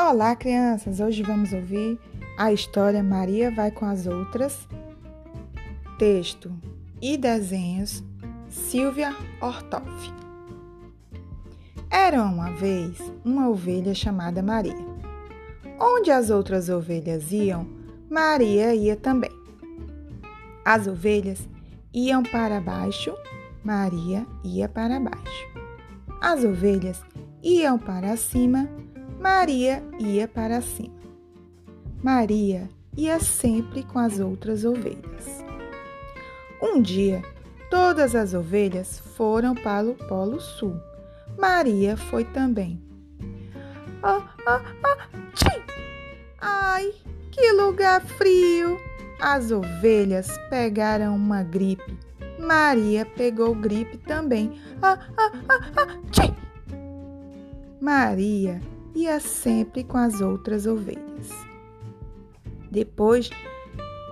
Olá, 0.00 0.36
crianças! 0.36 1.00
Hoje 1.00 1.24
vamos 1.24 1.52
ouvir 1.52 1.98
a 2.36 2.52
história 2.52 3.02
Maria 3.02 3.50
vai 3.50 3.72
com 3.72 3.84
as 3.84 4.06
outras. 4.06 4.68
Texto 5.98 6.52
e 7.02 7.16
desenhos 7.16 8.04
Silvia 8.48 9.12
Ortoff. 9.40 10.12
Era 11.90 12.22
uma 12.22 12.52
vez 12.52 12.96
uma 13.24 13.48
ovelha 13.48 13.92
chamada 13.92 14.40
Maria. 14.40 14.86
Onde 15.80 16.12
as 16.12 16.30
outras 16.30 16.68
ovelhas 16.68 17.32
iam, 17.32 17.68
Maria 18.08 18.72
ia 18.76 18.94
também. 18.94 19.32
As 20.64 20.86
ovelhas 20.86 21.48
iam 21.92 22.22
para 22.22 22.60
baixo, 22.60 23.12
Maria 23.64 24.24
ia 24.44 24.68
para 24.68 25.00
baixo. 25.00 25.48
As 26.20 26.44
ovelhas 26.44 27.02
iam 27.42 27.76
para 27.76 28.16
cima, 28.16 28.68
Maria 29.20 29.82
ia 29.98 30.28
para 30.28 30.60
cima. 30.60 30.94
Maria 32.00 32.68
ia 32.96 33.18
sempre 33.18 33.82
com 33.82 33.98
as 33.98 34.20
outras 34.20 34.64
ovelhas. 34.64 35.44
Um 36.62 36.80
dia, 36.80 37.22
todas 37.68 38.14
as 38.14 38.32
ovelhas 38.32 39.00
foram 39.16 39.56
para 39.56 39.88
o 39.88 39.94
Polo 39.94 40.40
Sul. 40.40 40.80
Maria 41.36 41.96
foi 41.96 42.24
também. 42.24 42.80
Ah, 44.04 44.22
ah, 44.46 44.62
ah, 44.84 45.08
tchim! 45.34 45.62
Ai, 46.40 46.92
que 47.32 47.52
lugar 47.52 48.00
frio! 48.00 48.78
As 49.20 49.50
ovelhas 49.50 50.38
pegaram 50.48 51.16
uma 51.16 51.42
gripe. 51.42 51.98
Maria 52.38 53.04
pegou 53.04 53.52
gripe 53.52 53.98
também. 53.98 54.60
Ah, 54.80 54.98
ah, 55.16 55.32
ah, 55.48 55.60
ah, 55.76 55.98
tchim! 56.12 56.34
Maria 57.80 58.60
ia 58.94 59.20
sempre 59.20 59.84
com 59.84 59.98
as 59.98 60.20
outras 60.20 60.66
ovelhas. 60.66 61.30
Depois, 62.70 63.30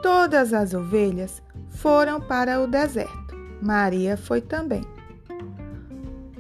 todas 0.02 0.52
as 0.52 0.74
ovelhas 0.74 1.42
foram 1.69 2.20
para 2.20 2.60
o 2.60 2.66
deserto. 2.66 3.36
Maria 3.60 4.16
foi 4.16 4.41
também. 4.41 4.82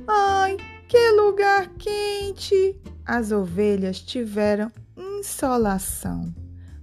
Ai, 0.06 0.56
que 0.88 1.10
lugar 1.10 1.68
quente! 1.78 2.80
As 3.04 3.32
ovelhas 3.32 4.00
tiveram 4.00 4.70
insolação. 4.96 6.34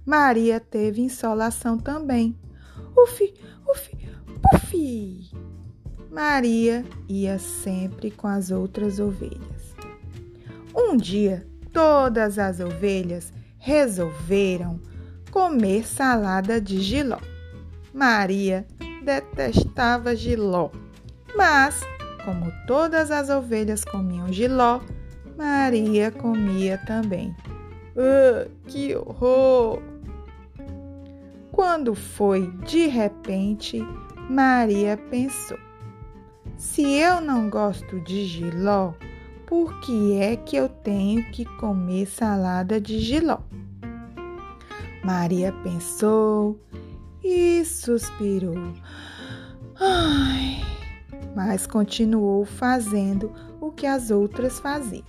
Maria 0.04 0.60
teve 0.60 1.00
insolação 1.00 1.78
também. 1.78 2.38
Ufi, 2.96 3.34
ufi, 3.68 3.96
pufi! 4.42 5.30
Maria 6.10 6.84
ia 7.08 7.38
sempre 7.38 8.10
com 8.10 8.26
as 8.26 8.50
outras 8.50 9.00
ovelhas. 9.00 9.74
Um 10.74 10.96
dia, 10.96 11.46
todas 11.72 12.38
as 12.38 12.58
ovelhas 12.58 13.32
resolveram 13.58 14.80
comer 15.30 15.86
salada 15.86 16.60
de 16.60 16.80
giló. 16.80 17.18
Maria 17.92 18.66
detestava 19.04 20.16
giló, 20.16 20.70
mas, 21.36 21.80
como 22.24 22.52
todas 22.66 23.10
as 23.10 23.30
ovelhas 23.30 23.84
comiam 23.84 24.32
giló, 24.32 24.80
Maria 25.36 26.10
comia 26.10 26.78
também. 26.78 27.34
Uh, 27.96 28.50
que 28.66 28.96
horror! 28.96 29.80
Quando 31.52 31.94
foi 31.94 32.50
de 32.66 32.86
repente, 32.88 33.80
Maria 34.28 34.96
pensou: 35.10 35.58
se 36.56 36.82
eu 36.98 37.20
não 37.20 37.48
gosto 37.48 38.00
de 38.00 38.24
giló, 38.24 38.94
por 39.54 39.78
que 39.78 40.14
é 40.14 40.34
que 40.34 40.56
eu 40.56 40.68
tenho 40.68 41.22
que 41.30 41.44
comer 41.44 42.06
salada 42.06 42.80
de 42.80 42.98
giló? 42.98 43.38
Maria 45.04 45.52
pensou 45.62 46.58
e 47.22 47.64
suspirou. 47.64 48.74
Ai, 49.80 50.60
mas 51.36 51.68
continuou 51.68 52.44
fazendo 52.44 53.32
o 53.60 53.70
que 53.70 53.86
as 53.86 54.10
outras 54.10 54.58
faziam. 54.58 55.04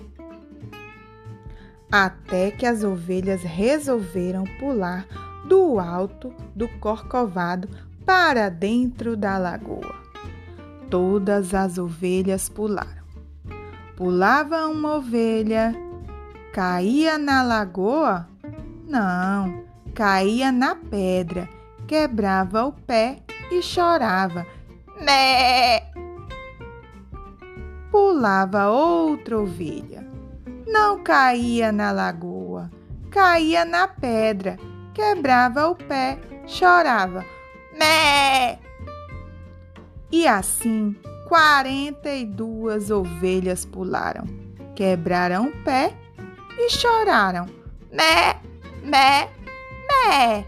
Até 1.91 2.51
que 2.51 2.67
as 2.67 2.83
ovelhas 2.83 3.41
resolveram 3.41 4.43
pular 4.59 5.07
do 5.47 5.79
alto 5.79 6.31
do 6.55 6.67
corcovado 6.77 7.67
para 8.05 8.49
dentro 8.49 9.17
da 9.17 9.39
lagoa. 9.39 9.95
Todas 10.87 11.55
as 11.55 11.79
ovelhas 11.79 12.47
pularam. 12.47 13.04
Pulava 13.95 14.67
uma 14.67 14.95
ovelha, 14.95 15.73
caía 16.51 17.17
na 17.17 17.41
lagoa? 17.41 18.27
Não, 18.85 19.63
caía 19.93 20.51
na 20.51 20.75
pedra, 20.75 21.47
quebrava 21.87 22.65
o 22.65 22.73
pé 22.73 23.19
e 23.49 23.61
chorava. 23.61 24.45
Né! 24.99 25.79
Pulava 27.89 28.69
outra 28.69 29.39
ovelha. 29.39 30.05
Não 30.67 31.01
caía 31.01 31.71
na 31.71 31.93
lagoa, 31.93 32.69
caía 33.09 33.63
na 33.63 33.87
pedra, 33.87 34.57
quebrava 34.93 35.69
o 35.69 35.75
pé, 35.75 36.19
chorava. 36.45 37.23
Mé! 37.79 38.59
E 40.11 40.27
assim 40.27 40.93
quarenta 41.27 42.13
e 42.13 42.25
duas 42.25 42.89
ovelhas 42.89 43.65
pularam, 43.65 44.25
quebraram 44.75 45.47
o 45.47 45.63
pé 45.63 45.93
e 46.57 46.69
choraram. 46.69 47.45
Mé, 47.91 48.39
mé, 48.83 49.29
mé. 49.87 50.45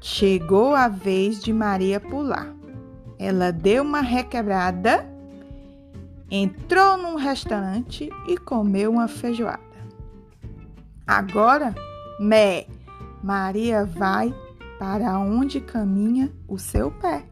Chegou 0.00 0.74
a 0.74 0.88
vez 0.88 1.42
de 1.42 1.52
Maria 1.52 2.00
pular. 2.00 2.54
Ela 3.18 3.50
deu 3.50 3.82
uma 3.82 4.00
requebrada, 4.00 5.06
entrou 6.30 6.96
num 6.96 7.16
restaurante 7.16 8.08
e 8.28 8.38
comeu 8.38 8.92
uma 8.92 9.08
feijoada. 9.08 9.60
Agora, 11.06 11.74
mé, 12.20 12.66
Maria 13.22 13.84
vai 13.84 14.32
para 14.78 15.18
onde 15.18 15.60
caminha 15.60 16.32
o 16.46 16.58
seu 16.58 16.90
pé. 16.92 17.24